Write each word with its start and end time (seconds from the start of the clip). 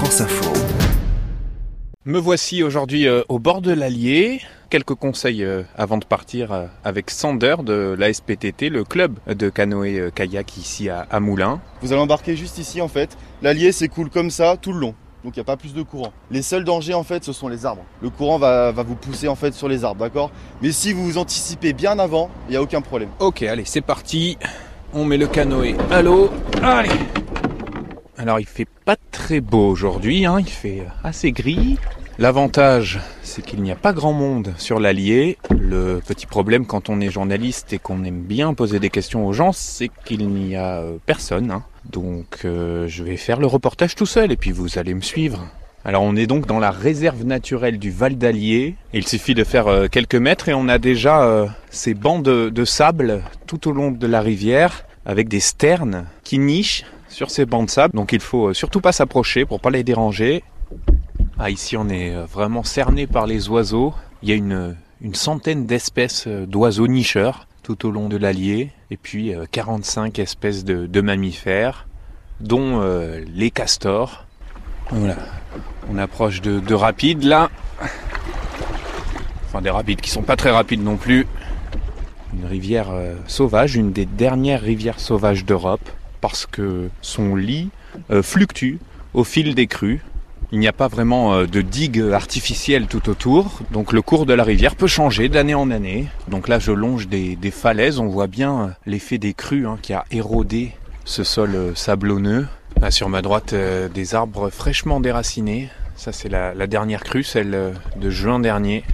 France 0.00 0.22
Info. 0.22 0.50
Me 2.06 2.18
voici 2.18 2.62
aujourd'hui 2.62 3.06
euh, 3.06 3.20
au 3.28 3.38
bord 3.38 3.60
de 3.60 3.70
l'Allier. 3.70 4.40
Quelques 4.70 4.94
conseils 4.94 5.44
euh, 5.44 5.62
avant 5.76 5.98
de 5.98 6.06
partir 6.06 6.52
euh, 6.52 6.64
avec 6.84 7.10
Sander 7.10 7.56
de 7.62 7.94
l'ASPTT, 7.98 8.70
le 8.70 8.84
club 8.84 9.18
de 9.26 9.50
canoë-kayak 9.50 10.56
ici 10.56 10.88
à, 10.88 11.06
à 11.10 11.20
Moulins. 11.20 11.60
Vous 11.82 11.92
allez 11.92 12.00
embarquer 12.00 12.34
juste 12.34 12.56
ici 12.56 12.80
en 12.80 12.88
fait. 12.88 13.18
L'Allier 13.42 13.72
s'écoule 13.72 14.08
comme 14.08 14.30
ça 14.30 14.56
tout 14.56 14.72
le 14.72 14.80
long. 14.80 14.94
Donc 15.22 15.36
il 15.36 15.38
n'y 15.38 15.42
a 15.42 15.44
pas 15.44 15.58
plus 15.58 15.74
de 15.74 15.82
courant. 15.82 16.14
Les 16.30 16.40
seuls 16.40 16.64
dangers 16.64 16.94
en 16.94 17.04
fait 17.04 17.22
ce 17.22 17.34
sont 17.34 17.48
les 17.48 17.66
arbres. 17.66 17.84
Le 18.00 18.08
courant 18.08 18.38
va, 18.38 18.72
va 18.72 18.82
vous 18.82 18.94
pousser 18.96 19.28
en 19.28 19.36
fait 19.36 19.52
sur 19.52 19.68
les 19.68 19.84
arbres, 19.84 20.00
d'accord? 20.00 20.30
Mais 20.62 20.72
si 20.72 20.94
vous 20.94 21.04
vous 21.04 21.18
anticipez 21.18 21.74
bien 21.74 21.98
avant, 21.98 22.30
il 22.48 22.52
n'y 22.52 22.56
a 22.56 22.62
aucun 22.62 22.80
problème. 22.80 23.10
Ok, 23.18 23.42
allez, 23.42 23.66
c'est 23.66 23.82
parti. 23.82 24.38
On 24.94 25.04
met 25.04 25.18
le 25.18 25.26
canoë 25.26 25.76
à 25.90 26.00
l'eau. 26.00 26.30
Allez 26.62 26.88
Alors 28.20 28.38
il 28.38 28.44
fait 28.46 28.66
pas 28.84 28.96
très 29.10 29.40
beau 29.40 29.66
aujourd'hui, 29.70 30.26
hein, 30.26 30.36
il 30.40 30.46
fait 30.48 30.82
assez 31.02 31.32
gris. 31.32 31.78
L'avantage, 32.18 33.00
c'est 33.22 33.40
qu'il 33.42 33.62
n'y 33.62 33.70
a 33.70 33.76
pas 33.76 33.94
grand 33.94 34.12
monde 34.12 34.52
sur 34.58 34.78
l'Allier. 34.78 35.38
Le 35.58 36.02
petit 36.06 36.26
problème 36.26 36.66
quand 36.66 36.90
on 36.90 37.00
est 37.00 37.08
journaliste 37.10 37.72
et 37.72 37.78
qu'on 37.78 38.04
aime 38.04 38.20
bien 38.20 38.52
poser 38.52 38.78
des 38.78 38.90
questions 38.90 39.26
aux 39.26 39.32
gens, 39.32 39.52
c'est 39.52 39.90
qu'il 40.04 40.28
n'y 40.28 40.54
a 40.54 40.80
euh, 40.80 40.98
personne. 41.06 41.50
hein. 41.50 41.64
Donc 41.90 42.40
euh, 42.44 42.86
je 42.88 43.04
vais 43.04 43.16
faire 43.16 43.40
le 43.40 43.46
reportage 43.46 43.94
tout 43.94 44.04
seul 44.04 44.30
et 44.32 44.36
puis 44.36 44.50
vous 44.52 44.78
allez 44.78 44.92
me 44.92 45.00
suivre. 45.00 45.46
Alors 45.86 46.02
on 46.02 46.14
est 46.14 46.26
donc 46.26 46.46
dans 46.46 46.58
la 46.58 46.70
réserve 46.72 47.24
naturelle 47.24 47.78
du 47.78 47.90
Val 47.90 48.18
d'Allier. 48.18 48.74
Il 48.92 49.08
suffit 49.08 49.32
de 49.32 49.44
faire 49.44 49.66
euh, 49.66 49.88
quelques 49.88 50.14
mètres 50.14 50.50
et 50.50 50.54
on 50.54 50.68
a 50.68 50.76
déjà 50.76 51.22
euh, 51.22 51.46
ces 51.70 51.94
bancs 51.94 52.22
de 52.22 52.64
sable 52.66 53.22
tout 53.46 53.66
au 53.66 53.72
long 53.72 53.90
de 53.90 54.06
la 54.06 54.20
rivière 54.20 54.84
avec 55.06 55.28
des 55.28 55.40
sternes 55.40 56.04
qui 56.22 56.38
nichent 56.38 56.84
sur 57.10 57.30
ces 57.30 57.44
bancs 57.44 57.66
de 57.66 57.70
sable. 57.70 57.94
Donc 57.94 58.12
il 58.12 58.20
faut 58.20 58.48
euh, 58.48 58.54
surtout 58.54 58.80
pas 58.80 58.92
s'approcher 58.92 59.44
pour 59.44 59.60
pas 59.60 59.70
les 59.70 59.84
déranger. 59.84 60.42
Ah 61.38 61.50
ici 61.50 61.76
on 61.76 61.88
est 61.88 62.14
euh, 62.14 62.24
vraiment 62.24 62.64
cerné 62.64 63.06
par 63.06 63.26
les 63.26 63.48
oiseaux. 63.50 63.92
Il 64.22 64.30
y 64.30 64.32
a 64.32 64.34
une, 64.36 64.76
une 65.02 65.14
centaine 65.14 65.66
d'espèces 65.66 66.24
euh, 66.26 66.46
d'oiseaux 66.46 66.86
nicheurs 66.86 67.46
tout 67.62 67.86
au 67.86 67.90
long 67.90 68.08
de 68.08 68.16
l'Allier 68.16 68.70
et 68.90 68.96
puis 68.96 69.34
euh, 69.34 69.44
45 69.50 70.18
espèces 70.18 70.64
de, 70.64 71.00
mammifères 71.00 71.86
dont 72.40 72.80
euh, 72.80 73.24
les 73.32 73.50
castors. 73.50 74.26
Voilà. 74.90 75.16
On 75.90 75.98
approche 75.98 76.40
de, 76.40 76.60
de 76.60 76.74
rapides 76.74 77.22
là. 77.22 77.50
Enfin 79.46 79.62
des 79.62 79.70
rapides 79.70 80.00
qui 80.00 80.10
sont 80.10 80.22
pas 80.22 80.36
très 80.36 80.50
rapides 80.50 80.82
non 80.82 80.96
plus. 80.96 81.26
Une 82.32 82.46
rivière 82.46 82.90
euh, 82.90 83.14
sauvage, 83.26 83.76
une 83.76 83.92
des 83.92 84.06
dernières 84.06 84.60
rivières 84.60 85.00
sauvages 85.00 85.44
d'Europe, 85.44 85.88
parce 86.20 86.46
que 86.46 86.88
son 87.02 87.36
lit 87.36 87.70
euh, 88.10 88.22
fluctue 88.22 88.76
au 89.14 89.24
fil 89.24 89.54
des 89.54 89.66
crues. 89.66 90.02
Il 90.52 90.58
n'y 90.58 90.68
a 90.68 90.72
pas 90.72 90.88
vraiment 90.88 91.34
euh, 91.34 91.46
de 91.46 91.60
digue 91.60 92.00
artificielle 92.12 92.86
tout 92.86 93.08
autour, 93.08 93.60
donc 93.70 93.92
le 93.92 94.02
cours 94.02 94.26
de 94.26 94.34
la 94.34 94.42
rivière 94.42 94.74
peut 94.74 94.86
changer 94.86 95.28
d'année 95.28 95.54
en 95.54 95.70
année. 95.70 96.08
Donc 96.28 96.48
là 96.48 96.58
je 96.58 96.72
longe 96.72 97.08
des, 97.08 97.36
falaises, 97.50 97.98
on 97.98 98.06
voit 98.06 98.26
bien 98.26 98.60
euh, 98.60 98.68
l'effet 98.86 99.18
des 99.18 99.34
crues 99.34 99.66
hein, 99.66 99.78
qui 99.80 99.92
a 99.92 100.04
érodé 100.10 100.72
ce 101.04 101.24
sol 101.24 101.72
sablonneux. 101.74 102.46
Sur 102.88 103.10
ma 103.10 103.20
droite 103.20 103.54
des 103.92 104.14
arbres 104.14 104.48
fraîchement 104.48 105.00
déracinés. 105.00 105.68
Ça 105.96 106.12
c'est 106.12 106.30
la, 106.30 106.66
dernière 106.66 107.02
crue, 107.02 107.24
celle 107.24 107.74
de 107.96 108.10
juin 108.10 108.40
dernier. 108.40 108.84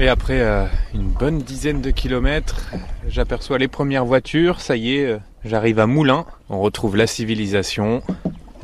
Et 0.00 0.08
après 0.08 0.40
euh, 0.40 0.66
une 0.92 1.08
bonne 1.08 1.38
dizaine 1.38 1.80
de 1.80 1.90
kilomètres, 1.90 2.68
j'aperçois 3.08 3.58
les 3.58 3.68
premières 3.68 4.04
voitures. 4.04 4.60
Ça 4.60 4.76
y 4.76 4.96
est, 4.96 5.06
euh, 5.06 5.18
j'arrive 5.44 5.78
à 5.78 5.86
Moulins. 5.86 6.26
On 6.50 6.58
retrouve 6.60 6.96
la 6.96 7.06
civilisation. 7.06 8.02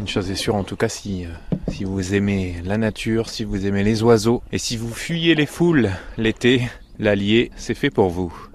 Une 0.00 0.08
chose 0.08 0.30
est 0.30 0.34
sûre, 0.34 0.56
en 0.56 0.64
tout 0.64 0.76
cas, 0.76 0.88
si, 0.88 1.24
euh, 1.24 1.28
si 1.68 1.84
vous 1.84 2.14
aimez 2.14 2.56
la 2.64 2.78
nature, 2.78 3.28
si 3.28 3.44
vous 3.44 3.66
aimez 3.66 3.84
les 3.84 4.02
oiseaux 4.02 4.42
et 4.50 4.58
si 4.58 4.76
vous 4.76 4.92
fuyez 4.92 5.36
les 5.36 5.46
foules 5.46 5.90
l'été, 6.18 6.62
l'Allier, 6.98 7.52
c'est 7.54 7.74
fait 7.74 7.90
pour 7.90 8.08
vous. 8.08 8.32